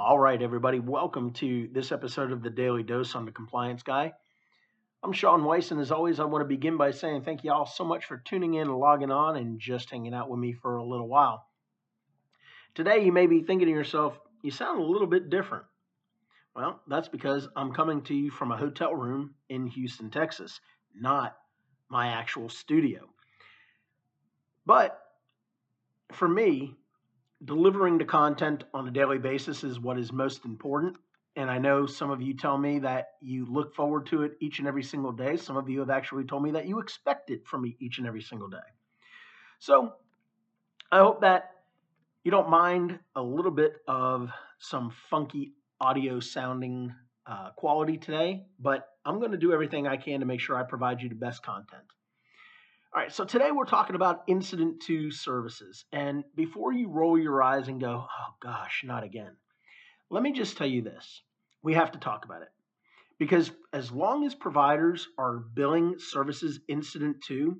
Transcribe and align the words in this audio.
All 0.00 0.16
right, 0.16 0.40
everybody, 0.40 0.78
welcome 0.78 1.32
to 1.32 1.68
this 1.72 1.90
episode 1.90 2.30
of 2.30 2.40
the 2.40 2.50
Daily 2.50 2.84
Dose 2.84 3.16
on 3.16 3.24
the 3.24 3.32
Compliance 3.32 3.82
Guy. 3.82 4.12
I'm 5.02 5.12
Sean 5.12 5.42
Weiss, 5.42 5.72
and 5.72 5.80
as 5.80 5.90
always, 5.90 6.20
I 6.20 6.24
want 6.24 6.40
to 6.42 6.48
begin 6.48 6.76
by 6.76 6.92
saying 6.92 7.22
thank 7.22 7.42
you 7.42 7.50
all 7.50 7.66
so 7.66 7.84
much 7.84 8.04
for 8.04 8.16
tuning 8.16 8.54
in 8.54 8.68
and 8.68 8.78
logging 8.78 9.10
on 9.10 9.34
and 9.36 9.58
just 9.58 9.90
hanging 9.90 10.14
out 10.14 10.30
with 10.30 10.38
me 10.38 10.52
for 10.52 10.76
a 10.76 10.84
little 10.84 11.08
while. 11.08 11.44
Today, 12.76 13.04
you 13.04 13.10
may 13.10 13.26
be 13.26 13.42
thinking 13.42 13.66
to 13.66 13.74
yourself, 13.74 14.16
you 14.40 14.52
sound 14.52 14.80
a 14.80 14.84
little 14.84 15.08
bit 15.08 15.30
different. 15.30 15.64
Well, 16.54 16.80
that's 16.86 17.08
because 17.08 17.48
I'm 17.56 17.72
coming 17.72 18.02
to 18.02 18.14
you 18.14 18.30
from 18.30 18.52
a 18.52 18.56
hotel 18.56 18.94
room 18.94 19.34
in 19.48 19.66
Houston, 19.66 20.10
Texas, 20.12 20.60
not 20.94 21.36
my 21.88 22.10
actual 22.10 22.48
studio. 22.50 23.00
But 24.64 24.96
for 26.12 26.28
me, 26.28 26.76
delivering 27.44 27.98
the 27.98 28.04
content 28.04 28.64
on 28.74 28.88
a 28.88 28.90
daily 28.90 29.18
basis 29.18 29.64
is 29.64 29.78
what 29.78 29.98
is 29.98 30.12
most 30.12 30.44
important. 30.44 30.96
And 31.36 31.50
I 31.50 31.58
know 31.58 31.86
some 31.86 32.10
of 32.10 32.20
you 32.20 32.34
tell 32.34 32.58
me 32.58 32.80
that 32.80 33.10
you 33.20 33.46
look 33.46 33.74
forward 33.74 34.06
to 34.06 34.22
it 34.22 34.32
each 34.40 34.58
and 34.58 34.66
every 34.66 34.82
single 34.82 35.12
day. 35.12 35.36
Some 35.36 35.56
of 35.56 35.68
you 35.68 35.78
have 35.80 35.90
actually 35.90 36.24
told 36.24 36.42
me 36.42 36.50
that 36.52 36.66
you 36.66 36.80
expect 36.80 37.30
it 37.30 37.46
from 37.46 37.62
me 37.62 37.76
each 37.78 37.98
and 37.98 38.06
every 38.06 38.22
single 38.22 38.48
day. 38.48 38.56
So 39.60 39.92
I 40.90 40.98
hope 40.98 41.20
that 41.20 41.50
you 42.24 42.30
don't 42.30 42.50
mind 42.50 42.98
a 43.14 43.22
little 43.22 43.52
bit 43.52 43.74
of 43.86 44.30
some 44.58 44.92
funky 45.08 45.52
audio 45.80 46.18
sounding 46.18 46.92
uh, 47.26 47.50
quality 47.50 47.98
today, 47.98 48.46
but 48.58 48.88
I'm 49.04 49.18
going 49.18 49.30
to 49.30 49.38
do 49.38 49.52
everything 49.52 49.86
I 49.86 49.96
can 49.96 50.20
to 50.20 50.26
make 50.26 50.40
sure 50.40 50.56
I 50.56 50.64
provide 50.64 51.00
you 51.00 51.08
the 51.08 51.14
best 51.14 51.42
content. 51.42 51.84
All 52.94 53.02
right, 53.02 53.12
so 53.12 53.26
today 53.26 53.50
we're 53.50 53.66
talking 53.66 53.96
about 53.96 54.22
incident 54.28 54.80
to 54.86 55.10
services. 55.10 55.84
And 55.92 56.24
before 56.34 56.72
you 56.72 56.88
roll 56.88 57.18
your 57.18 57.42
eyes 57.42 57.68
and 57.68 57.78
go, 57.78 58.06
oh 58.08 58.34
gosh, 58.40 58.82
not 58.82 59.04
again, 59.04 59.36
let 60.08 60.22
me 60.22 60.32
just 60.32 60.56
tell 60.56 60.66
you 60.66 60.80
this. 60.80 61.22
We 61.62 61.74
have 61.74 61.92
to 61.92 61.98
talk 61.98 62.24
about 62.24 62.40
it. 62.40 62.48
Because 63.18 63.50
as 63.74 63.92
long 63.92 64.24
as 64.24 64.34
providers 64.34 65.06
are 65.18 65.36
billing 65.36 65.96
services 65.98 66.60
incident 66.66 67.22
to, 67.26 67.58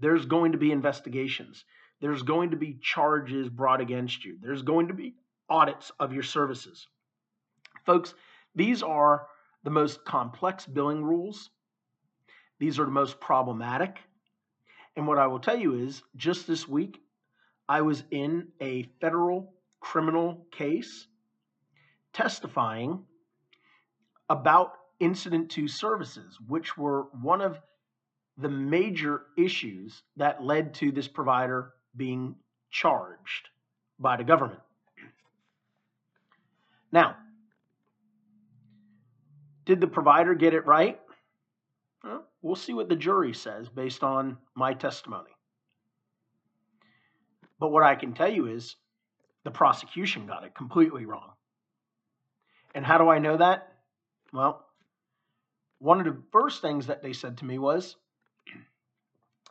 there's 0.00 0.26
going 0.26 0.52
to 0.52 0.58
be 0.58 0.72
investigations. 0.72 1.64
There's 2.00 2.22
going 2.22 2.50
to 2.50 2.56
be 2.56 2.80
charges 2.82 3.48
brought 3.48 3.80
against 3.80 4.24
you. 4.24 4.38
There's 4.40 4.62
going 4.62 4.88
to 4.88 4.94
be 4.94 5.14
audits 5.48 5.92
of 6.00 6.12
your 6.12 6.24
services. 6.24 6.88
Folks, 7.86 8.14
these 8.56 8.82
are 8.82 9.28
the 9.62 9.70
most 9.70 10.04
complex 10.04 10.66
billing 10.66 11.04
rules. 11.04 11.48
These 12.58 12.80
are 12.80 12.84
the 12.84 12.90
most 12.90 13.20
problematic 13.20 14.00
and 14.96 15.06
what 15.06 15.18
I 15.18 15.26
will 15.26 15.40
tell 15.40 15.58
you 15.58 15.74
is 15.74 16.02
just 16.16 16.46
this 16.46 16.68
week, 16.68 17.00
I 17.68 17.82
was 17.82 18.04
in 18.10 18.48
a 18.60 18.84
federal 19.00 19.54
criminal 19.80 20.46
case 20.50 21.06
testifying 22.12 23.04
about 24.28 24.72
incident 25.00 25.50
to 25.52 25.66
services, 25.66 26.38
which 26.46 26.76
were 26.76 27.06
one 27.22 27.40
of 27.40 27.58
the 28.38 28.48
major 28.48 29.22
issues 29.36 30.02
that 30.16 30.42
led 30.42 30.74
to 30.74 30.92
this 30.92 31.08
provider 31.08 31.72
being 31.96 32.34
charged 32.70 33.48
by 33.98 34.16
the 34.16 34.24
government. 34.24 34.60
Now, 36.90 37.16
did 39.64 39.80
the 39.80 39.86
provider 39.86 40.34
get 40.34 40.54
it 40.54 40.66
right? 40.66 41.00
Well, 42.42 42.56
see 42.56 42.74
what 42.74 42.88
the 42.88 42.96
jury 42.96 43.32
says 43.32 43.68
based 43.68 44.02
on 44.02 44.36
my 44.56 44.74
testimony. 44.74 45.30
But 47.60 47.70
what 47.70 47.84
I 47.84 47.94
can 47.94 48.12
tell 48.12 48.30
you 48.30 48.48
is 48.48 48.74
the 49.44 49.52
prosecution 49.52 50.26
got 50.26 50.44
it 50.44 50.54
completely 50.54 51.06
wrong. 51.06 51.30
And 52.74 52.84
how 52.84 52.98
do 52.98 53.08
I 53.08 53.18
know 53.18 53.36
that? 53.36 53.72
Well, 54.32 54.66
one 55.78 56.00
of 56.00 56.06
the 56.06 56.20
first 56.32 56.60
things 56.62 56.88
that 56.88 57.02
they 57.02 57.12
said 57.12 57.38
to 57.38 57.44
me 57.44 57.58
was 57.58 57.96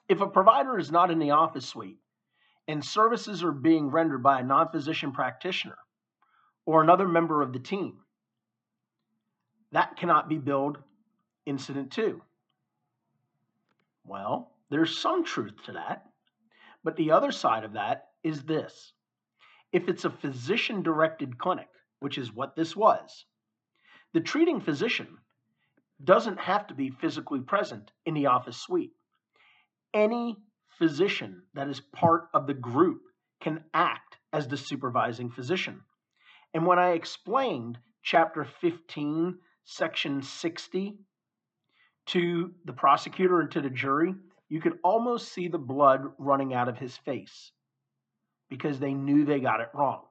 if 0.10 0.20
a 0.20 0.28
provider 0.28 0.78
is 0.78 0.92
not 0.92 1.12
in 1.12 1.20
the 1.20 1.32
office 1.32 1.66
suite 1.66 2.00
and 2.68 2.84
services 2.84 3.44
are 3.44 3.54
being 3.54 3.90
rendered 3.90 4.22
by 4.22 4.42
a 4.42 4.44
non 4.44 4.70
physician 4.70 5.14
practitioner 5.14 5.78
or 6.66 6.82
another 6.82 7.08
member 7.08 7.42
of 7.42 7.54
the 7.54 7.60
team, 7.60 8.00
that 9.72 9.96
cannot 9.96 10.28
be 10.28 10.38
billed 10.38 10.78
incident 11.46 11.92
to. 11.92 12.22
Well, 14.06 14.52
there's 14.70 14.98
some 14.98 15.24
truth 15.24 15.64
to 15.66 15.74
that. 15.74 16.06
But 16.84 16.96
the 16.96 17.12
other 17.12 17.32
side 17.32 17.64
of 17.64 17.74
that 17.74 18.08
is 18.24 18.44
this 18.44 18.94
if 19.72 19.88
it's 19.88 20.06
a 20.06 20.10
physician 20.10 20.82
directed 20.82 21.38
clinic, 21.38 21.70
which 22.00 22.18
is 22.18 22.34
what 22.34 22.56
this 22.56 22.76
was, 22.76 23.26
the 24.14 24.20
treating 24.20 24.60
physician 24.60 25.18
doesn't 26.04 26.40
have 26.40 26.68
to 26.68 26.74
be 26.74 26.90
physically 26.90 27.40
present 27.40 27.92
in 28.06 28.14
the 28.14 28.26
office 28.26 28.58
suite. 28.58 28.92
Any 29.94 30.38
physician 30.78 31.44
that 31.54 31.70
is 31.70 31.80
part 31.80 32.30
of 32.34 32.48
the 32.48 32.54
group 32.54 33.02
can 33.40 33.64
act 33.74 34.18
as 34.34 34.48
the 34.48 34.58
supervising 34.58 35.30
physician. 35.30 35.82
And 36.54 36.66
when 36.66 36.80
I 36.80 36.92
explained 36.92 37.78
chapter 38.02 38.44
15, 38.44 39.38
section 39.64 40.22
60 40.22 40.98
to 42.08 42.52
the 42.66 42.74
prosecutor 42.74 43.42
and 43.42 43.52
to 43.52 43.62
the 43.62 43.70
jury, 43.70 44.14
you 44.50 44.60
could 44.60 44.80
almost 44.84 45.32
see 45.32 45.48
the 45.48 45.58
blood 45.58 46.02
running 46.18 46.54
out 46.54 46.68
of 46.68 46.78
his 46.78 46.98
face 46.98 47.52
because 48.50 48.80
they 48.80 48.94
knew 48.94 49.24
they 49.24 49.40
got 49.40 49.62
it 49.62 49.70
wrong. 49.74 50.04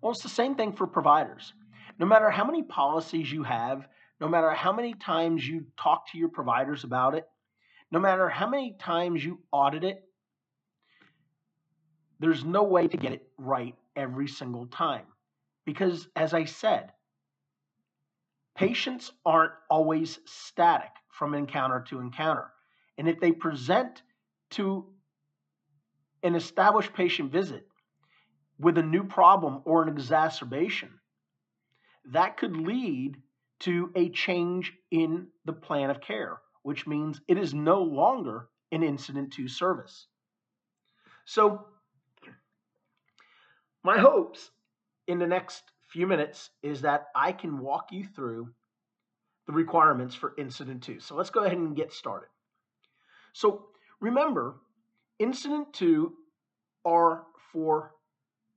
Well, 0.00 0.12
it's 0.12 0.22
the 0.22 0.28
same 0.28 0.54
thing 0.54 0.72
for 0.72 0.86
providers. 0.86 1.52
No 1.98 2.06
matter 2.06 2.28
how 2.28 2.44
many 2.44 2.62
policies 2.62 3.30
you 3.30 3.44
have, 3.44 3.86
no 4.20 4.28
matter 4.28 4.50
how 4.50 4.72
many 4.72 4.94
times 4.94 5.46
you 5.46 5.64
talk 5.76 6.10
to 6.10 6.18
your 6.18 6.28
providers 6.28 6.84
about 6.84 7.14
it, 7.14 7.28
no 7.90 8.00
matter 8.00 8.28
how 8.28 8.48
many 8.48 8.74
times 8.78 9.24
you 9.24 9.38
audit 9.52 9.84
it, 9.84 10.02
there's 12.18 12.44
no 12.44 12.64
way 12.64 12.88
to 12.88 12.96
get 12.96 13.12
it 13.12 13.28
right 13.38 13.74
every 13.96 14.26
single 14.26 14.66
time. 14.66 15.04
Because, 15.64 16.08
as 16.16 16.34
I 16.34 16.44
said, 16.44 16.92
Patients 18.54 19.12
aren't 19.26 19.52
always 19.68 20.18
static 20.26 20.90
from 21.10 21.34
encounter 21.34 21.84
to 21.88 22.00
encounter. 22.00 22.52
And 22.98 23.08
if 23.08 23.20
they 23.20 23.32
present 23.32 24.02
to 24.50 24.86
an 26.22 26.34
established 26.34 26.92
patient 26.92 27.32
visit 27.32 27.66
with 28.58 28.78
a 28.78 28.82
new 28.82 29.04
problem 29.04 29.62
or 29.64 29.82
an 29.82 29.88
exacerbation, 29.88 30.90
that 32.12 32.36
could 32.36 32.56
lead 32.56 33.16
to 33.60 33.90
a 33.94 34.08
change 34.10 34.72
in 34.90 35.26
the 35.44 35.52
plan 35.52 35.90
of 35.90 36.00
care, 36.00 36.38
which 36.62 36.86
means 36.86 37.20
it 37.28 37.38
is 37.38 37.54
no 37.54 37.82
longer 37.82 38.48
an 38.72 38.82
incident 38.82 39.32
to 39.32 39.48
service. 39.48 40.06
So, 41.24 41.66
my 43.82 43.98
hopes 43.98 44.50
in 45.06 45.18
the 45.18 45.26
next 45.26 45.62
few 45.94 46.08
minutes 46.08 46.50
is 46.64 46.80
that 46.80 47.06
I 47.14 47.30
can 47.30 47.60
walk 47.60 47.92
you 47.92 48.04
through 48.04 48.48
the 49.46 49.52
requirements 49.52 50.12
for 50.16 50.34
incident 50.36 50.82
to. 50.82 50.98
So 50.98 51.14
let's 51.14 51.30
go 51.30 51.44
ahead 51.44 51.56
and 51.56 51.76
get 51.76 51.92
started. 51.92 52.26
So 53.32 53.66
remember, 54.00 54.56
incident 55.20 55.72
to 55.74 56.14
are 56.84 57.22
for 57.52 57.92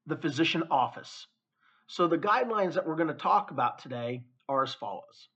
the 0.08 0.16
physician 0.16 0.64
office. 0.72 1.28
So 1.86 2.08
the 2.08 2.18
guidelines 2.18 2.74
that 2.74 2.88
we're 2.88 2.96
going 2.96 3.08
to 3.10 3.14
talk 3.14 3.52
about 3.52 3.78
today 3.78 4.24
are 4.50 4.64
as 4.64 4.74
follows. 4.74 5.30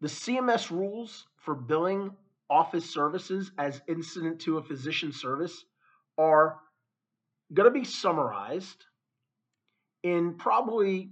The 0.00 0.08
CMS 0.08 0.70
rules 0.70 1.26
for 1.38 1.56
billing 1.56 2.12
office 2.48 2.88
services 2.88 3.50
as 3.58 3.82
incident 3.88 4.42
to 4.42 4.58
a 4.58 4.62
physician 4.62 5.10
service 5.10 5.64
are 6.16 6.58
going 7.52 7.66
to 7.66 7.76
be 7.76 7.84
summarized 7.84 8.84
in 10.06 10.34
probably 10.34 11.10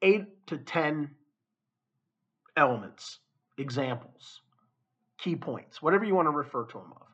eight 0.00 0.46
to 0.46 0.56
10 0.56 1.10
elements, 2.56 3.18
examples, 3.58 4.40
key 5.18 5.36
points, 5.36 5.82
whatever 5.82 6.06
you 6.06 6.14
want 6.14 6.24
to 6.24 6.30
refer 6.30 6.64
to 6.64 6.78
them 6.78 6.94
of. 6.96 7.06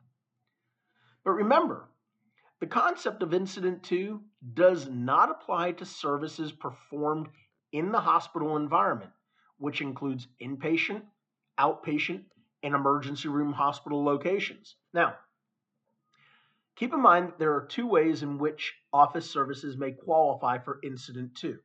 But 1.25 1.31
remember, 1.31 1.89
the 2.61 2.67
concept 2.67 3.21
of 3.21 3.33
incident 3.33 3.83
to 3.83 4.21
does 4.53 4.87
not 4.87 5.29
apply 5.29 5.73
to 5.73 5.85
services 5.85 6.53
performed 6.53 7.27
in 7.73 7.91
the 7.91 7.99
hospital 7.99 8.55
environment, 8.55 9.11
which 9.57 9.81
includes 9.81 10.29
inpatient, 10.41 11.01
outpatient, 11.59 12.23
and 12.63 12.75
emergency 12.75 13.27
room 13.27 13.51
hospital 13.51 14.05
locations. 14.05 14.77
Now, 14.93 15.15
Keep 16.75 16.93
in 16.93 17.01
mind 17.01 17.27
that 17.27 17.39
there 17.39 17.53
are 17.53 17.65
two 17.65 17.87
ways 17.87 18.23
in 18.23 18.37
which 18.37 18.73
office 18.91 19.29
services 19.29 19.77
may 19.77 19.91
qualify 19.91 20.57
for 20.57 20.79
incident 20.83 21.35
to. 21.35 21.59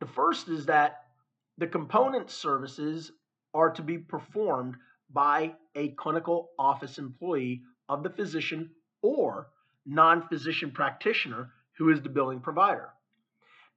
The 0.00 0.06
first 0.06 0.48
is 0.48 0.66
that 0.66 1.04
the 1.58 1.66
component 1.66 2.30
services 2.30 3.12
are 3.52 3.70
to 3.70 3.82
be 3.82 3.98
performed 3.98 4.76
by 5.10 5.54
a 5.74 5.88
clinical 5.90 6.50
office 6.58 6.98
employee 6.98 7.62
of 7.88 8.02
the 8.02 8.10
physician 8.10 8.70
or 9.02 9.48
non 9.86 10.28
physician 10.28 10.70
practitioner 10.70 11.50
who 11.76 11.90
is 11.90 12.02
the 12.02 12.08
billing 12.08 12.40
provider. 12.40 12.90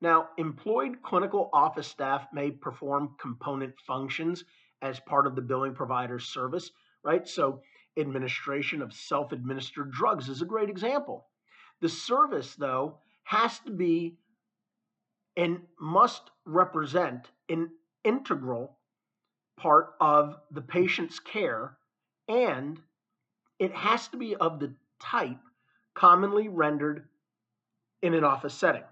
Now, 0.02 0.30
employed 0.38 1.02
clinical 1.04 1.50
office 1.54 1.88
staff 1.88 2.28
may 2.34 2.52
perform 2.52 3.16
component 3.20 3.76
functions 3.86 4.44
as 4.82 5.00
part 5.02 5.28
of 5.28 5.36
the 5.36 5.42
billing 5.42 5.76
provider's 5.76 6.26
service, 6.26 6.72
right? 7.04 7.28
So, 7.28 7.62
administration 7.98 8.82
of 8.82 8.94
self 8.94 9.32
administered 9.32 9.92
drugs 9.92 10.30
is 10.30 10.42
a 10.42 10.46
great 10.46 10.70
example. 10.70 11.26
The 11.82 11.90
service, 11.90 12.56
though, 12.56 12.98
has 13.24 13.60
to 13.60 13.72
be 13.72 14.18
and 15.38 15.62
must 15.80 16.30
represent 16.46 17.28
an 17.50 17.70
integral 18.04 18.78
part 19.58 19.94
of 20.00 20.38
the 20.52 20.62
patient's 20.62 21.20
care, 21.20 21.78
and 22.28 22.80
it 23.60 23.74
has 23.74 24.08
to 24.10 24.18
be 24.18 24.36
of 24.36 24.60
the 24.60 24.74
type 25.02 25.40
commonly 25.94 26.48
rendered 26.48 27.08
in 28.02 28.14
an 28.14 28.24
office 28.24 28.54
setting. 28.54 28.84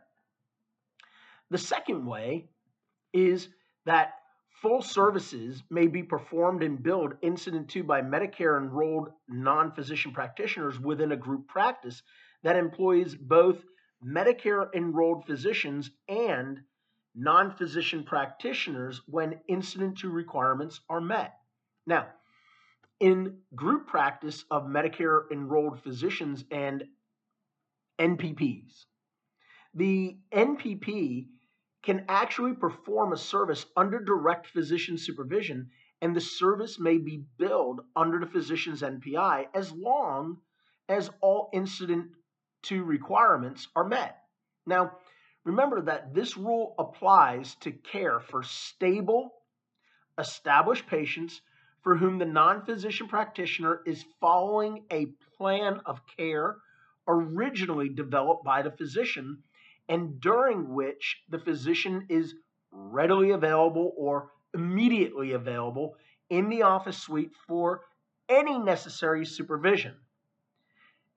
The 1.50 1.58
second 1.58 2.06
way 2.06 2.46
is 3.14 3.50
that 3.86 4.19
full 4.62 4.82
services 4.82 5.64
may 5.70 5.88
be 5.88 6.04
performed 6.04 6.64
and 6.64 6.82
billed 6.82 7.14
incident 7.22 7.70
to 7.70 7.84
by 7.84 8.02
Medicare 8.02 8.58
enrolled 8.58 9.10
non 9.28 9.72
physician 9.72 10.12
practitioners 10.12 10.80
within 10.80 11.12
a 11.12 11.18
group 11.18 11.48
practice 11.48 12.02
that 12.44 12.56
employs 12.56 13.16
both 13.16 13.58
Medicare 14.06 14.68
enrolled 14.74 15.26
physicians 15.26 15.92
and 16.08 16.62
non 17.16 17.56
physician 17.56 18.04
practitioners 18.04 19.02
when 19.08 19.40
incident 19.48 19.98
to 20.00 20.10
requirements 20.10 20.82
are 20.90 21.02
met. 21.02 21.36
Now, 21.86 22.08
in 23.00 23.38
group 23.56 23.88
practice 23.88 24.44
of 24.52 24.64
Medicare 24.64 25.24
enrolled 25.32 25.82
physicians 25.82 26.44
and 26.52 26.84
NPPs, 28.00 28.86
the 29.74 30.18
NPP 30.34 31.28
can 31.82 32.06
actually 32.10 32.54
perform 32.54 33.14
a 33.14 33.18
service 33.18 33.66
under 33.76 34.00
direct 34.00 34.48
physician 34.48 34.98
supervision, 34.98 35.70
and 36.02 36.16
the 36.16 36.22
service 36.22 36.80
may 36.80 36.98
be 36.98 37.24
billed 37.38 37.82
under 37.96 38.20
the 38.20 38.26
physician's 38.26 38.82
NPI 38.82 39.48
as 39.54 39.72
long 39.72 40.38
as 40.88 41.10
all 41.22 41.50
incident 41.54 42.12
to 42.64 42.84
requirements 42.84 43.68
are 43.76 43.86
met. 43.88 44.18
Now, 44.66 44.98
remember 45.46 45.82
that 45.82 46.14
this 46.14 46.36
rule 46.36 46.76
applies 46.78 47.56
to 47.62 47.72
care 47.72 48.20
for 48.20 48.44
stable, 48.44 49.34
established 50.18 50.88
patients 50.88 51.42
for 51.82 51.96
whom 51.96 52.18
the 52.18 52.26
non 52.26 52.66
physician 52.66 53.08
practitioner 53.08 53.82
is 53.86 54.04
following 54.20 54.86
a 54.92 55.08
plan 55.38 55.80
of 55.86 56.02
care 56.18 56.58
originally 57.08 57.90
developed 57.90 58.44
by 58.44 58.62
the 58.62 58.72
physician 58.72 59.42
and 59.90 60.22
during 60.22 60.74
which 60.74 61.18
the 61.30 61.40
physician 61.40 62.06
is 62.10 62.36
readily 62.72 63.32
available 63.32 63.92
or 63.98 64.32
immediately 64.54 65.34
available 65.34 65.96
in 66.30 66.48
the 66.48 66.62
office 66.62 66.98
suite 66.98 67.32
for 67.48 67.82
any 68.30 68.60
necessary 68.60 69.26
supervision. 69.26 69.96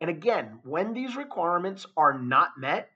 And 0.01 0.11
again, 0.11 0.59
when 0.65 0.95
these 0.95 1.15
requirements 1.15 1.87
are 1.97 2.19
not 2.19 2.59
met, 2.59 2.89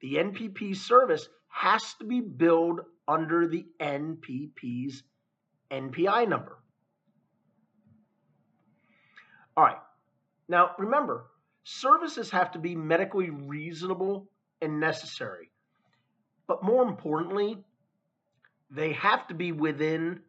the 0.00 0.14
NPP 0.14 0.74
service 0.74 1.28
has 1.48 1.82
to 1.98 2.04
be 2.04 2.20
billed 2.20 2.80
under 3.06 3.46
the 3.46 3.66
NPP's 3.78 5.02
NPI 5.70 6.26
number. 6.26 6.56
All 9.56 9.64
right. 9.64 9.76
Now, 10.48 10.70
remember, 10.78 11.26
services 11.64 12.30
have 12.30 12.52
to 12.52 12.58
be 12.58 12.74
medically 12.74 13.30
reasonable 13.30 14.30
and 14.60 14.80
necessary. 14.80 15.50
But 16.46 16.62
more 16.62 16.82
importantly, 16.84 17.58
they 18.70 18.92
have 18.94 19.26
to 19.28 19.34
be 19.34 19.52
within 19.52 20.20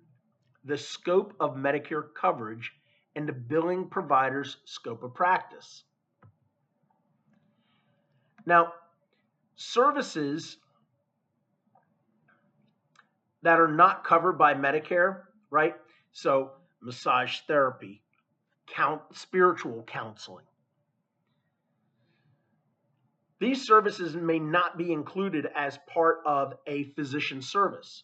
the 0.63 0.77
scope 0.77 1.33
of 1.39 1.55
Medicare 1.55 2.03
coverage 2.19 2.71
and 3.15 3.27
the 3.27 3.33
billing 3.33 3.87
provider's 3.89 4.57
scope 4.65 5.03
of 5.03 5.13
practice. 5.13 5.83
Now, 8.45 8.73
services 9.55 10.57
that 13.43 13.59
are 13.59 13.67
not 13.67 14.03
covered 14.03 14.33
by 14.33 14.53
Medicare, 14.53 15.21
right? 15.49 15.75
So, 16.11 16.51
massage 16.81 17.39
therapy, 17.47 18.01
count, 18.67 19.01
spiritual 19.13 19.83
counseling. 19.83 20.45
These 23.41 23.65
services 23.65 24.15
may 24.15 24.37
not 24.37 24.77
be 24.77 24.93
included 24.93 25.47
as 25.55 25.79
part 25.91 26.19
of 26.27 26.53
a 26.67 26.83
physician 26.93 27.41
service. 27.41 28.03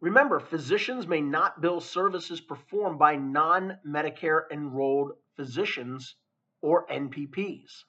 Remember, 0.00 0.38
physicians 0.38 1.08
may 1.08 1.20
not 1.20 1.60
bill 1.60 1.80
services 1.80 2.40
performed 2.40 3.00
by 3.00 3.16
non 3.16 3.78
Medicare 3.84 4.42
enrolled 4.52 5.14
physicians 5.34 6.14
or 6.60 6.86
NPPs. 6.86 7.82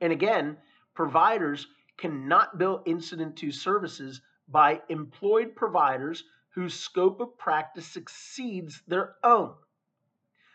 And 0.00 0.12
again, 0.12 0.56
providers 0.94 1.66
cannot 1.96 2.58
bill 2.58 2.84
incident 2.86 3.38
to 3.38 3.50
services 3.50 4.20
by 4.46 4.82
employed 4.88 5.56
providers 5.56 6.22
whose 6.50 6.78
scope 6.78 7.18
of 7.18 7.36
practice 7.38 7.96
exceeds 7.96 8.82
their 8.86 9.16
own. 9.24 9.56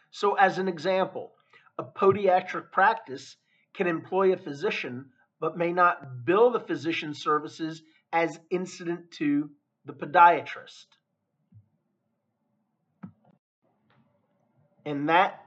So, 0.09 0.35
as 0.35 0.57
an 0.57 0.69
example, 0.69 1.33
a 1.77 1.83
podiatric 1.83 2.71
practice 2.71 3.35
can 3.73 3.87
employ 3.87 4.33
a 4.33 4.37
physician 4.37 5.05
but 5.39 5.57
may 5.57 5.73
not 5.73 6.25
bill 6.25 6.51
the 6.51 6.59
physician 6.59 7.13
services 7.13 7.83
as 8.13 8.39
incident 8.49 9.11
to 9.11 9.49
the 9.85 9.91
podiatrist. 9.91 10.85
And 14.85 15.09
that 15.09 15.45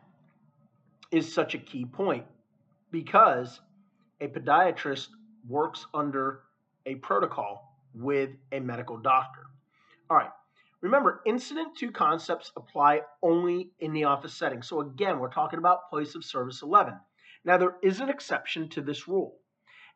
is 1.10 1.32
such 1.32 1.54
a 1.54 1.58
key 1.58 1.86
point 1.86 2.26
because 2.90 3.60
a 4.20 4.28
podiatrist 4.28 5.08
works 5.48 5.86
under 5.94 6.40
a 6.84 6.96
protocol 6.96 7.78
with 7.94 8.30
a 8.52 8.60
medical 8.60 8.98
doctor. 8.98 9.46
All 10.10 10.16
right. 10.16 10.30
Remember, 10.82 11.22
incident 11.24 11.76
to 11.78 11.90
concepts 11.90 12.52
apply 12.54 13.00
only 13.22 13.70
in 13.80 13.92
the 13.92 14.04
office 14.04 14.34
setting. 14.34 14.62
So 14.62 14.82
again, 14.82 15.18
we're 15.18 15.32
talking 15.32 15.58
about 15.58 15.88
place 15.88 16.14
of 16.14 16.24
service 16.24 16.62
11. 16.62 16.94
Now, 17.46 17.56
there 17.58 17.76
is 17.80 18.00
an 18.00 18.08
exception 18.08 18.68
to 18.70 18.82
this 18.82 19.06
rule, 19.06 19.36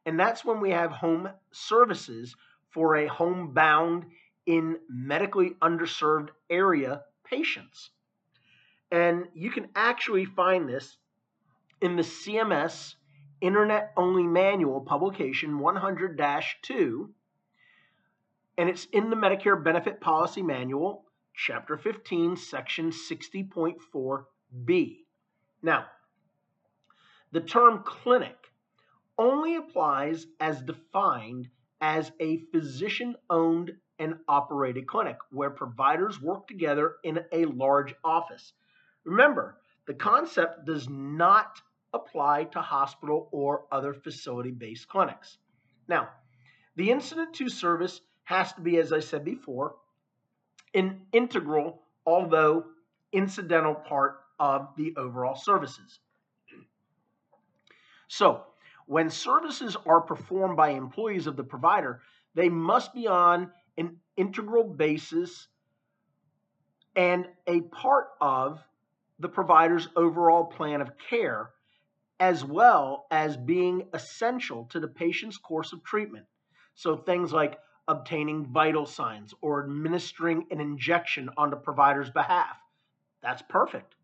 and 0.06 0.18
that's 0.18 0.44
when 0.44 0.60
we 0.60 0.70
have 0.70 0.92
home 0.92 1.28
services 1.50 2.36
for 2.70 2.94
a 2.94 3.08
homebound 3.08 4.06
in 4.46 4.78
medically 4.88 5.56
underserved 5.60 6.28
area 6.48 7.02
patients. 7.24 7.90
And 8.92 9.26
you 9.34 9.50
can 9.50 9.66
actually 9.74 10.26
find 10.26 10.68
this 10.68 10.96
in 11.80 11.96
the 11.96 12.02
CMS 12.02 12.94
Internet 13.40 13.94
Only 13.96 14.28
Manual 14.28 14.82
publication 14.82 15.58
100 15.58 16.22
2, 16.62 17.10
and 18.58 18.68
it's 18.68 18.84
in 18.92 19.10
the 19.10 19.16
Medicare 19.16 19.62
Benefit 19.62 20.00
Policy 20.00 20.42
Manual, 20.42 21.04
Chapter 21.34 21.76
15, 21.76 22.36
Section 22.36 22.92
60.4b. 22.92 24.98
Now, 25.62 25.86
the 27.32 27.40
term 27.40 27.82
clinic 27.84 28.36
only 29.18 29.56
applies 29.56 30.26
as 30.40 30.62
defined 30.62 31.48
as 31.80 32.10
a 32.20 32.38
physician 32.52 33.14
owned 33.28 33.72
and 33.98 34.14
operated 34.28 34.86
clinic 34.86 35.16
where 35.30 35.50
providers 35.50 36.20
work 36.20 36.46
together 36.48 36.96
in 37.04 37.20
a 37.32 37.44
large 37.44 37.94
office. 38.02 38.52
Remember, 39.04 39.58
the 39.86 39.94
concept 39.94 40.64
does 40.66 40.88
not 40.88 41.60
apply 41.92 42.44
to 42.44 42.60
hospital 42.60 43.28
or 43.32 43.64
other 43.70 43.92
facility 43.92 44.50
based 44.50 44.88
clinics. 44.88 45.38
Now, 45.88 46.08
the 46.76 46.90
incident 46.90 47.34
to 47.34 47.48
service 47.48 48.00
has 48.24 48.52
to 48.54 48.60
be, 48.60 48.78
as 48.78 48.92
I 48.92 49.00
said 49.00 49.24
before, 49.24 49.74
an 50.74 51.00
integral, 51.12 51.82
although 52.06 52.64
incidental 53.12 53.74
part 53.74 54.20
of 54.38 54.68
the 54.76 54.94
overall 54.96 55.34
services. 55.34 55.98
So, 58.12 58.42
when 58.86 59.08
services 59.08 59.76
are 59.86 60.00
performed 60.00 60.56
by 60.56 60.70
employees 60.70 61.28
of 61.28 61.36
the 61.36 61.44
provider, 61.44 62.00
they 62.34 62.48
must 62.48 62.92
be 62.92 63.06
on 63.06 63.52
an 63.78 63.98
integral 64.16 64.64
basis 64.64 65.46
and 66.96 67.28
a 67.46 67.60
part 67.60 68.08
of 68.20 68.58
the 69.20 69.28
provider's 69.28 69.86
overall 69.94 70.44
plan 70.44 70.80
of 70.80 70.90
care, 70.98 71.50
as 72.18 72.44
well 72.44 73.06
as 73.12 73.36
being 73.36 73.86
essential 73.94 74.64
to 74.70 74.80
the 74.80 74.88
patient's 74.88 75.38
course 75.38 75.72
of 75.72 75.84
treatment. 75.84 76.26
So, 76.74 76.96
things 76.96 77.32
like 77.32 77.60
obtaining 77.86 78.44
vital 78.46 78.86
signs 78.86 79.34
or 79.40 79.62
administering 79.62 80.46
an 80.50 80.60
injection 80.60 81.30
on 81.36 81.50
the 81.50 81.56
provider's 81.56 82.10
behalf. 82.10 82.56
That's 83.22 83.42
perfect. 83.42 83.94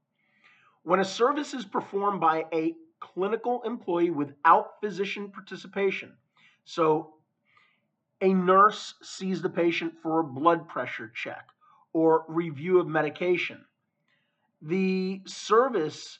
When 0.85 1.01
a 1.01 1.05
service 1.05 1.55
is 1.55 1.65
performed 1.65 2.21
by 2.21 2.45
a 2.53 2.77
clinical 3.01 3.63
employee 3.65 4.11
without 4.11 4.81
physician 4.81 5.31
participation. 5.31 6.13
So, 6.65 7.15
a 8.21 8.33
nurse 8.33 8.95
sees 9.03 9.43
the 9.43 9.51
patient 9.51 9.95
for 10.03 10.21
a 10.21 10.25
blood 10.25 10.69
pressure 10.69 11.13
check 11.15 11.49
or 11.93 12.25
review 12.29 12.79
of 12.79 12.87
medication. 12.87 13.65
The 14.63 15.21
service 15.27 16.19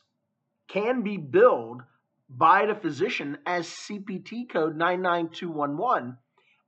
can 0.69 1.03
be 1.03 1.17
billed 1.17 1.83
by 2.29 2.67
the 2.67 2.75
physician 2.75 3.39
as 3.47 3.69
CPT 3.69 4.49
code 4.51 4.77
99211 4.77 6.19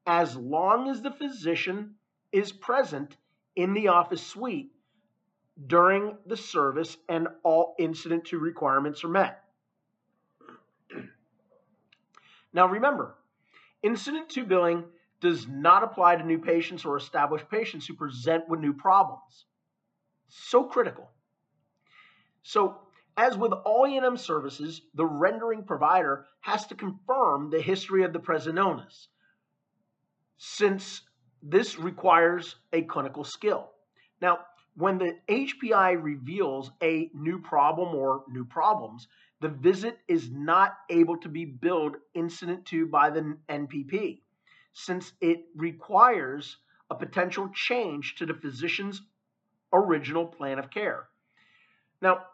as 0.07 0.37
long 0.37 0.89
as 0.89 1.03
the 1.03 1.11
physician 1.11 1.95
is 2.33 2.53
present 2.53 3.17
in 3.57 3.75
the 3.75 3.89
office 3.89 4.27
suite 4.27 4.73
during 5.67 6.17
the 6.27 6.37
service 6.37 6.97
and 7.09 7.29
all 7.43 7.75
incident 7.79 8.25
to 8.27 8.39
requirements 8.39 9.05
are 9.05 9.09
met. 9.09 9.43
Now 12.53 12.67
remember, 12.67 13.17
incident 13.83 14.31
to 14.31 14.45
billing 14.45 14.85
does 15.21 15.47
not 15.49 15.83
apply 15.83 16.17
to 16.17 16.25
new 16.25 16.39
patients 16.39 16.85
or 16.85 16.97
established 16.97 17.51
patients 17.51 17.87
who 17.87 17.95
present 17.95 18.49
with 18.49 18.61
new 18.61 18.73
problems. 18.73 19.47
So 20.29 20.65
critical. 20.65 21.11
So, 22.43 22.79
as 23.17 23.37
with 23.37 23.53
all 23.53 23.87
E&M 23.87 24.17
services, 24.17 24.81
the 24.95 25.05
rendering 25.05 25.65
provider 25.65 26.27
has 26.41 26.67
to 26.69 26.77
confirm 26.77 27.51
the 27.51 27.61
history 27.61 28.05
of 28.05 28.13
the 28.13 28.21
present 28.21 28.59
illness, 28.59 29.09
since 30.37 31.03
this 31.43 31.79
requires 31.79 32.57
a 32.73 32.83
clinical 32.83 33.25
skill. 33.25 33.71
Now, 34.21 34.39
when 34.77 34.99
the 34.99 35.19
HPI 35.29 36.01
reveals 36.01 36.71
a 36.81 37.11
new 37.13 37.41
problem 37.41 37.95
or 37.95 38.23
new 38.29 38.45
problems, 38.45 39.09
the 39.41 39.49
visit 39.49 39.99
is 40.09 40.31
not 40.31 40.77
able 40.91 41.17
to 41.19 41.29
be 41.29 41.45
billed 41.45 41.97
incident 42.15 42.67
to 42.67 42.87
by 42.87 43.11
the 43.11 43.37
NPP 43.49 44.21
since 44.73 45.13
it 45.21 45.45
requires 45.57 46.57
a 46.91 46.95
potential 46.95 47.49
change 47.55 48.17
to 48.17 48.27
the 48.27 48.35
physician's 48.35 49.03
original 49.73 50.27
plan 50.27 50.59
of 50.59 50.71
care. 50.71 51.09
Now, 52.01 52.25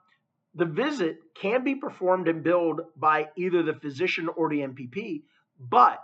the 0.55 0.65
visit 0.65 1.19
can 1.35 1.65
be 1.65 1.75
performed 1.75 2.29
and 2.29 2.43
billed 2.45 2.81
by 2.97 3.29
either 3.37 3.63
the 3.63 3.75
physician 3.75 4.29
or 4.29 4.49
the 4.49 4.61
NPP, 4.61 5.23
but 5.59 6.01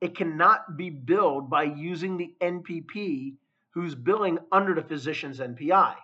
it 0.00 0.16
cannot 0.16 0.76
be 0.76 0.90
billed 0.90 1.50
by 1.50 1.64
using 1.64 2.16
the 2.16 2.34
NPP 2.40 3.34
who's 3.70 3.94
billing 3.94 4.38
under 4.52 4.74
the 4.74 4.82
physician's 4.82 5.40
NPI. 5.40 5.94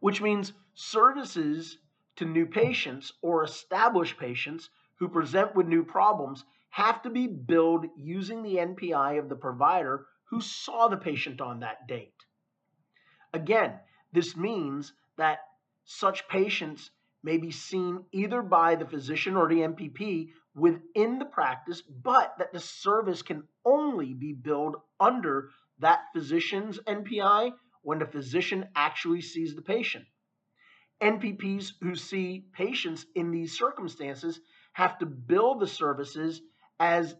Which 0.00 0.20
means 0.20 0.52
services 0.74 1.78
to 2.16 2.24
new 2.24 2.46
patients 2.46 3.12
or 3.22 3.44
established 3.44 4.18
patients 4.18 4.70
who 4.98 5.08
present 5.08 5.54
with 5.54 5.66
new 5.66 5.84
problems 5.84 6.44
have 6.70 7.02
to 7.02 7.10
be 7.10 7.26
billed 7.26 7.86
using 7.96 8.42
the 8.42 8.56
NPI 8.56 9.18
of 9.18 9.28
the 9.28 9.36
provider 9.36 10.06
who 10.24 10.40
saw 10.40 10.88
the 10.88 10.96
patient 10.96 11.40
on 11.40 11.60
that 11.60 11.86
date. 11.86 12.24
Again, 13.32 13.78
this 14.12 14.36
means 14.36 14.92
that 15.16 15.40
such 15.84 16.28
patients 16.28 16.90
may 17.22 17.36
be 17.38 17.50
seen 17.50 18.04
either 18.12 18.42
by 18.42 18.74
the 18.74 18.86
physician 18.86 19.36
or 19.36 19.48
the 19.48 19.60
NPP 19.60 20.30
within 20.54 21.18
the 21.18 21.24
practice, 21.24 21.82
but 21.82 22.34
that 22.38 22.52
the 22.52 22.60
service 22.60 23.22
can 23.22 23.42
only 23.64 24.14
be 24.14 24.32
billed 24.32 24.76
under 25.00 25.50
that 25.78 26.00
physician's 26.12 26.78
NPI 26.80 27.52
when 27.82 27.98
the 27.98 28.06
physician 28.06 28.68
actually 28.76 29.20
sees 29.20 29.54
the 29.54 29.62
patient. 29.62 30.04
NPPs 31.02 31.72
who 31.80 31.94
see 31.94 32.46
patients 32.52 33.06
in 33.14 33.30
these 33.30 33.56
circumstances 33.58 34.40
have 34.72 34.98
to 34.98 35.06
bill 35.06 35.56
the 35.56 35.66
services 35.66 36.40
as 36.80 37.16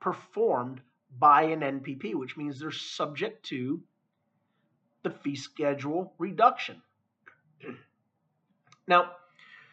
performed 0.00 0.80
by 1.18 1.42
an 1.42 1.60
NPP, 1.60 2.14
which 2.14 2.36
means 2.36 2.58
they're 2.58 2.70
subject 2.70 3.44
to 3.46 3.82
the 5.02 5.10
fee 5.10 5.36
schedule 5.36 6.14
reduction. 6.18 6.82
now, 8.88 9.12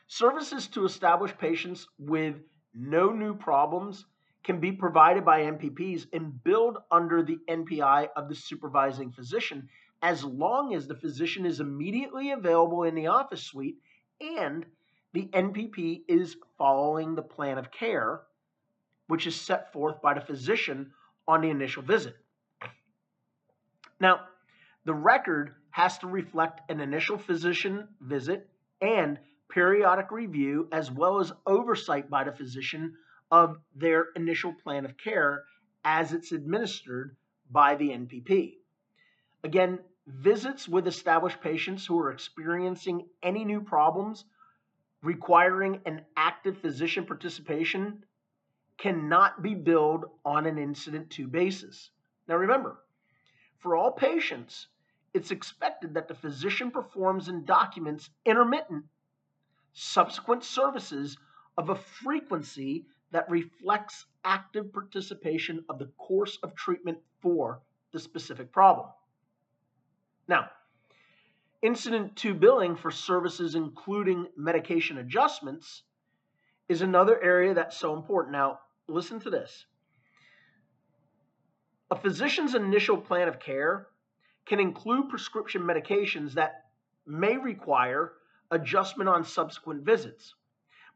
services 0.08 0.68
to 0.68 0.86
establish 0.86 1.36
patients 1.38 1.88
with 1.98 2.36
no 2.74 3.12
new 3.12 3.36
problems 3.36 4.06
can 4.44 4.60
be 4.60 4.72
provided 4.72 5.24
by 5.24 5.42
NPPs 5.42 6.08
and 6.14 6.44
billed 6.44 6.78
under 6.92 7.24
the 7.24 7.38
NPI 7.50 8.10
of 8.16 8.28
the 8.28 8.36
supervising 8.36 9.12
physician 9.12 9.70
as 10.03 10.24
long 10.24 10.75
as 10.75 10.86
the 10.86 10.95
physician 10.95 11.45
is 11.45 11.62
immediately 11.62 12.31
available 12.31 12.83
in 12.83 12.93
the 12.93 13.07
office 13.07 13.41
suite 13.41 13.77
and 14.19 14.65
the 15.13 15.27
NPP 15.27 16.01
is 16.10 16.36
following 16.57 17.15
the 17.15 17.22
plan 17.22 17.57
of 17.57 17.72
care 17.72 18.22
which 19.07 19.25
is 19.25 19.36
set 19.36 19.72
forth 19.72 20.01
by 20.01 20.13
the 20.13 20.22
physician 20.22 20.91
on 21.27 21.41
the 21.41 21.50
initial 21.50 21.83
visit. 21.83 22.15
Now, 24.00 24.22
the 24.86 24.93
record 24.93 25.55
has 25.72 25.98
to 26.00 26.07
reflect 26.07 26.69
an 26.69 26.79
initial 26.79 27.17
physician 27.17 27.88
visit 28.01 28.50
and 28.81 29.19
periodic 29.50 30.12
review, 30.12 30.67
as 30.72 30.91
well 30.91 31.19
as 31.19 31.31
oversight 31.45 32.10
by 32.10 32.24
the 32.24 32.31
physician 32.31 32.95
of 33.31 33.57
their 33.75 34.07
initial 34.15 34.53
plan 34.53 34.86
of 34.86 34.98
care 34.98 35.43
as 35.86 36.12
it's 36.12 36.31
administered 36.31 37.15
by 37.50 37.75
the 37.75 37.89
NPP. 37.89 38.55
Again, 39.43 39.79
visits 40.07 40.67
with 40.67 40.88
established 40.88 41.41
patients 41.41 41.86
who 41.86 42.00
are 42.00 42.12
experiencing 42.12 43.07
any 43.22 43.45
new 43.45 43.62
problems 43.62 44.25
requiring 45.01 45.81
an 45.86 46.01
active 46.15 46.57
physician 46.57 47.05
participation 47.05 48.03
cannot 48.77 49.41
be 49.41 49.53
billed 49.53 50.05
on 50.25 50.45
an 50.45 50.57
incident 50.57 51.10
to 51.12 51.27
basis. 51.27 51.89
Now 52.27 52.36
remember, 52.36 52.77
for 53.60 53.75
all 53.75 53.91
patients, 53.91 54.67
it's 55.13 55.31
expected 55.31 55.93
that 55.93 56.07
the 56.07 56.15
physician 56.15 56.72
performs 56.72 57.27
and 57.27 57.45
documents 57.45 58.10
intermittent 58.25 58.86
subsequent 59.74 60.43
services 60.43 61.17
of 61.57 61.69
a 61.69 61.75
frequency 61.75 62.86
that 63.12 63.29
reflects 63.29 64.05
active 64.24 64.74
participation 64.74 65.63
of 65.69 65.79
the 65.79 65.89
course 65.98 66.38
of 66.43 66.55
treatment 66.55 66.98
for 67.22 67.62
the 67.91 68.00
specific 68.00 68.51
problem. 68.51 68.88
Now, 70.27 70.50
incident 71.62 72.15
to 72.18 72.34
billing 72.34 72.75
for 72.75 72.92
services 72.92 73.56
including 73.56 74.27
medication 74.38 74.98
adjustments 74.98 75.84
is 76.70 76.82
another 76.82 77.22
area 77.22 77.53
that's 77.53 77.77
so 77.77 77.96
important. 77.96 78.34
Now, 78.34 78.60
listen 78.88 79.20
to 79.22 79.30
this. 79.30 79.65
A 81.92 81.96
physician's 81.96 82.56
initial 82.56 82.98
plan 82.98 83.27
of 83.27 83.39
care 83.39 83.88
can 84.46 84.60
include 84.60 85.10
prescription 85.10 85.62
medications 85.62 86.34
that 86.34 86.65
may 87.06 87.38
require 87.38 88.13
adjustment 88.51 89.10
on 89.10 89.24
subsequent 89.24 89.84
visits. 89.84 90.36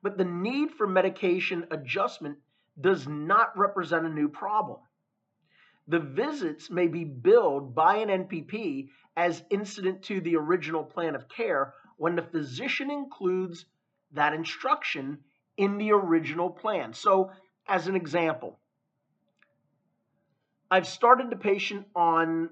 But 0.02 0.18
the 0.18 0.26
need 0.26 0.72
for 0.72 0.88
medication 0.88 1.66
adjustment 1.72 2.38
does 2.80 3.08
not 3.08 3.58
represent 3.58 4.06
a 4.06 4.10
new 4.10 4.30
problem. 4.30 4.80
The 5.88 6.00
visits 6.00 6.70
may 6.70 6.88
be 6.88 7.04
billed 7.04 7.74
by 7.74 7.98
an 7.98 8.10
NPP 8.10 8.90
as 9.16 9.44
incident 9.50 10.04
to 10.04 10.20
the 10.22 10.36
original 10.36 10.84
plan 10.84 11.16
of 11.16 11.30
care 11.30 11.74
when 11.98 12.16
the 12.16 12.22
physician 12.22 12.92
includes 12.92 13.66
that 14.12 14.34
instruction 14.34 15.20
in 15.58 15.78
the 15.78 15.92
original 15.92 16.50
plan. 16.50 16.94
So, 16.94 17.32
as 17.68 17.88
an 17.88 17.96
example, 17.96 18.60
I've 20.70 20.88
started 20.88 21.30
the 21.30 21.36
patient 21.36 21.88
on 21.96 22.50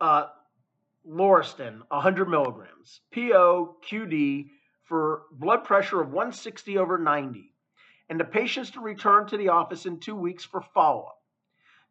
uh, 0.00 0.26
Losartan, 1.08 1.80
100 1.88 2.28
milligrams, 2.28 3.00
PO, 3.12 3.76
QD, 3.88 4.50
for 4.84 5.22
blood 5.32 5.64
pressure 5.64 6.00
of 6.00 6.08
160 6.08 6.78
over 6.78 6.98
90, 6.98 7.52
and 8.08 8.20
the 8.20 8.24
patient's 8.24 8.70
to 8.72 8.80
return 8.80 9.26
to 9.28 9.36
the 9.36 9.48
office 9.48 9.86
in 9.86 10.00
two 10.00 10.16
weeks 10.16 10.44
for 10.44 10.60
follow 10.74 11.02
up. 11.02 11.19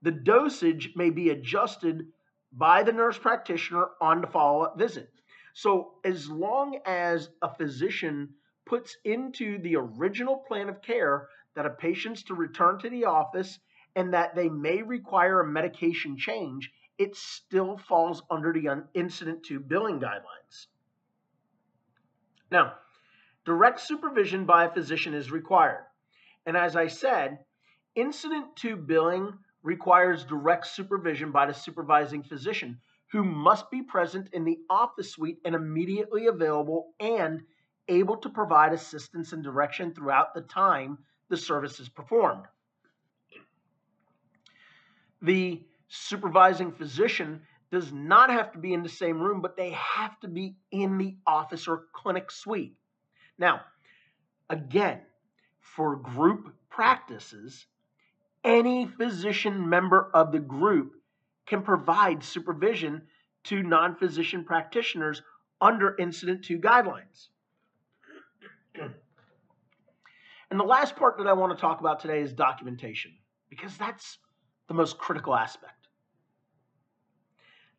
The 0.02 0.12
dosage 0.12 0.94
may 0.96 1.10
be 1.10 1.30
adjusted 1.30 2.08
by 2.52 2.84
the 2.84 2.94
nurse 2.94 3.18
practitioner 3.18 3.88
on 4.02 4.22
the 4.22 4.28
follow 4.28 4.62
up 4.62 4.78
visit. 4.78 5.12
So, 5.54 5.96
as 6.06 6.30
long 6.30 6.80
as 6.86 7.30
a 7.42 7.54
physician 7.54 8.36
puts 8.66 8.96
into 9.04 9.58
the 9.60 9.76
original 9.76 10.38
plan 10.38 10.70
of 10.70 10.82
care 10.82 11.28
that 11.56 11.66
a 11.66 11.72
patient's 11.72 12.24
to 12.24 12.34
return 12.34 12.80
to 12.80 12.90
the 12.90 13.06
office 13.06 13.60
and 13.96 14.14
that 14.14 14.36
they 14.36 14.48
may 14.48 14.82
require 14.82 15.42
a 15.42 15.48
medication 15.48 16.18
change, 16.18 16.72
it 16.98 17.16
still 17.16 17.78
falls 17.78 18.22
under 18.30 18.54
the 18.54 18.86
incident 18.94 19.44
to 19.44 19.60
billing 19.60 20.00
guidelines. 20.00 20.68
Now, 22.52 22.74
direct 23.46 23.80
supervision 23.82 24.46
by 24.46 24.66
a 24.66 24.72
physician 24.72 25.14
is 25.14 25.32
required. 25.32 25.86
And 26.46 26.56
as 26.56 26.76
I 26.76 26.88
said, 26.88 27.40
incident 27.96 28.56
to 28.58 28.76
billing 28.76 29.34
requires 29.64 30.24
direct 30.24 30.68
supervision 30.68 31.32
by 31.32 31.46
the 31.46 31.54
supervising 31.54 32.24
physician 32.24 32.80
who 33.12 33.24
must 33.24 33.70
be 33.72 33.82
present 33.82 34.30
in 34.34 34.46
the 34.46 34.60
office 34.70 35.12
suite 35.12 35.40
and 35.44 35.56
immediately 35.56 36.28
available 36.28 36.94
and 37.00 37.42
able 37.88 38.16
to 38.18 38.30
provide 38.30 38.72
assistance 38.72 39.34
and 39.34 39.44
direction 39.44 39.94
throughout 39.94 40.34
the 40.34 40.42
time 40.42 40.98
the 41.30 41.38
service 41.38 41.80
is 41.80 41.90
performed. 41.90 42.44
The 45.22 45.62
supervising 45.88 46.72
physician 46.72 47.42
does 47.72 47.92
not 47.92 48.30
have 48.30 48.52
to 48.54 48.60
be 48.60 48.74
in 48.74 48.84
the 48.84 48.90
same 48.90 49.20
room, 49.20 49.42
but 49.42 49.58
they 49.58 49.72
have 49.72 50.20
to 50.22 50.28
be 50.28 50.56
in 50.72 50.98
the 50.98 51.16
office 51.28 51.68
or 51.68 51.86
clinic 51.94 52.32
suite. 52.32 52.76
Now, 53.38 53.62
again, 54.50 55.02
for 55.60 55.96
group 55.96 56.54
practices, 56.70 57.66
any 58.44 58.88
physician 58.88 59.70
member 59.70 60.10
of 60.14 60.32
the 60.32 60.40
group 60.40 60.94
can 61.46 61.62
provide 61.62 62.24
supervision 62.24 63.02
to 63.46 63.64
non 63.64 63.96
physician 63.96 64.44
practitioners 64.44 65.22
under 65.62 65.96
Incident 65.98 66.46
to 66.46 66.58
guidelines. 66.60 67.28
And 70.52 70.60
the 70.60 70.64
last 70.64 70.96
part 70.96 71.18
that 71.18 71.28
I 71.28 71.34
want 71.34 71.56
to 71.56 71.60
talk 71.60 71.80
about 71.80 72.00
today 72.00 72.22
is 72.22 72.34
documentation, 72.34 73.12
because 73.50 73.78
that's 73.78 74.18
the 74.68 74.74
most 74.74 74.98
critical 74.98 75.36
aspect. 75.36 75.88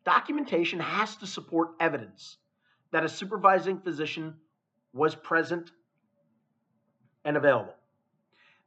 Documentation 0.05 0.79
has 0.79 1.15
to 1.17 1.27
support 1.27 1.71
evidence 1.79 2.37
that 2.91 3.03
a 3.03 3.09
supervising 3.09 3.79
physician 3.79 4.35
was 4.93 5.15
present 5.15 5.71
and 7.25 7.37
available. 7.37 7.73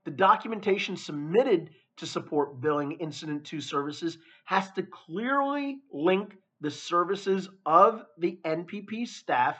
The 0.05 0.11
documentation 0.11 0.97
submitted 0.97 1.71
to 1.97 2.07
support 2.07 2.61
billing 2.61 2.93
incident 2.93 3.45
to 3.47 3.61
services 3.61 4.19
has 4.45 4.71
to 4.73 4.83
clearly 4.83 5.79
link 5.93 6.37
the 6.61 6.71
services 6.71 7.49
of 7.65 8.05
the 8.19 8.39
NPP 8.45 9.07
staff 9.09 9.59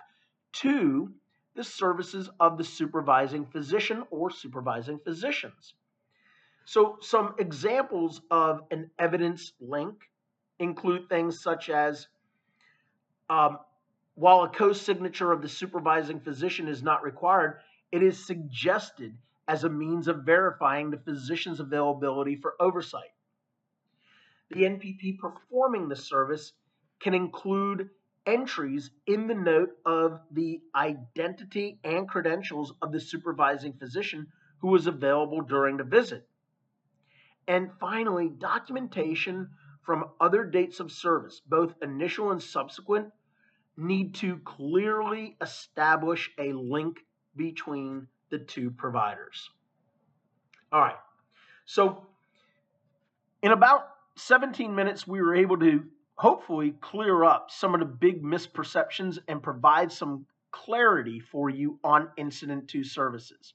to 0.53 1.13
the 1.55 1.65
services 1.65 2.29
of 2.41 2.59
the 2.59 2.65
supervising 2.65 3.47
physician 3.47 4.05
or 4.11 4.31
supervising 4.31 4.99
physicians. 4.99 5.75
So, 6.67 6.99
some 7.01 7.35
examples 7.39 8.23
of 8.31 8.63
an 8.71 8.91
evidence 8.99 9.53
link 9.61 10.11
include 10.59 11.09
things 11.09 11.43
such 11.43 11.69
as 11.69 12.09
um, 13.29 13.59
while 14.15 14.43
a 14.45 14.49
co 14.49 14.73
signature 14.73 15.33
of 15.33 15.43
the 15.43 15.49
supervising 15.49 16.21
physician 16.21 16.69
is 16.69 16.83
not 16.83 17.03
required, 17.03 17.61
it 17.93 18.03
is 18.03 18.27
suggested 18.27 19.17
as 19.47 19.65
a 19.65 19.69
means 19.69 20.09
of 20.09 20.25
verifying 20.25 20.91
the 20.91 20.99
physician's 20.99 21.61
availability 21.61 22.37
for 22.37 22.55
oversight. 22.61 23.13
The 24.51 24.63
NPP 24.63 25.19
performing 25.19 25.89
the 25.89 25.97
service 25.97 26.53
can 27.01 27.15
include 27.15 27.91
entries 28.27 28.91
in 29.07 29.27
the 29.27 29.35
note 29.35 29.71
of 29.85 30.21
the 30.31 30.61
identity 30.75 31.79
and 31.85 32.09
credentials 32.09 32.73
of 32.81 32.93
the 32.93 33.01
supervising 33.01 33.75
physician 33.75 34.27
who 34.59 34.69
was 34.69 34.87
available 34.87 35.43
during 35.43 35.77
the 35.77 35.85
visit. 35.85 36.27
And 37.47 37.71
finally, 37.79 38.31
documentation 38.31 39.51
from 39.83 40.11
other 40.21 40.45
dates 40.45 40.81
of 40.81 40.91
service, 40.91 41.43
both 41.47 41.75
initial 41.83 42.31
and 42.31 42.43
subsequent, 42.43 43.13
need 43.77 44.15
to 44.15 44.39
clearly 44.39 45.37
establish 45.43 46.31
a 46.39 46.53
link 46.53 46.99
between 47.37 48.07
the 48.31 48.39
two 48.39 48.71
providers. 48.71 49.51
All 50.73 50.81
right. 50.81 50.97
So, 51.67 52.07
in 53.43 53.53
about 53.53 53.89
17 54.17 54.75
minutes, 54.75 55.07
we 55.07 55.21
were 55.21 55.35
able 55.35 55.59
to 55.59 55.85
hopefully 56.17 56.75
clear 56.81 57.25
up 57.25 57.51
some 57.51 57.75
of 57.75 57.81
the 57.81 57.87
big 57.87 58.23
misperceptions 58.23 59.19
and 59.29 59.43
provide 59.43 59.91
some 59.91 60.27
clarity 60.53 61.21
for 61.21 61.51
you 61.51 61.79
on 61.83 62.09
incident 62.17 62.69
to 62.69 62.85
services. 62.85 63.55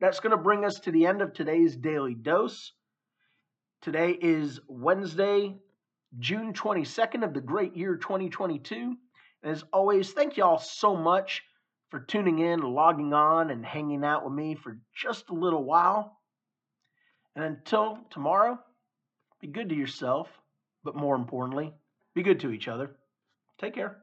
That's 0.00 0.20
going 0.20 0.30
to 0.30 0.36
bring 0.36 0.64
us 0.64 0.78
to 0.80 0.90
the 0.90 1.06
end 1.06 1.22
of 1.22 1.32
today's 1.32 1.76
daily 1.76 2.14
dose. 2.14 2.72
Today 3.80 4.12
is 4.20 4.60
Wednesday, 4.68 5.56
June 6.18 6.52
22nd 6.52 7.24
of 7.24 7.34
the 7.34 7.40
great 7.40 7.76
year 7.76 7.96
2022. 7.96 8.96
And 9.42 9.52
as 9.52 9.64
always, 9.72 10.12
thank 10.12 10.36
you 10.36 10.44
all 10.44 10.58
so 10.58 10.96
much 10.96 11.42
for 11.96 12.04
tuning 12.04 12.40
in, 12.40 12.60
logging 12.60 13.14
on, 13.14 13.48
and 13.48 13.64
hanging 13.64 14.04
out 14.04 14.22
with 14.22 14.34
me 14.34 14.54
for 14.54 14.76
just 14.94 15.30
a 15.30 15.34
little 15.34 15.64
while. 15.64 16.18
And 17.34 17.42
until 17.42 17.98
tomorrow, 18.10 18.58
be 19.40 19.46
good 19.46 19.70
to 19.70 19.74
yourself, 19.74 20.28
but 20.84 20.94
more 20.94 21.16
importantly, 21.16 21.72
be 22.14 22.22
good 22.22 22.40
to 22.40 22.50
each 22.50 22.68
other. 22.68 22.90
Take 23.58 23.74
care. 23.74 23.96